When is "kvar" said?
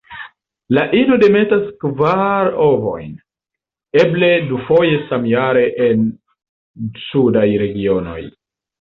1.83-2.49